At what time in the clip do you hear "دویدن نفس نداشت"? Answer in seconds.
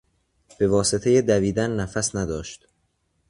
1.21-2.67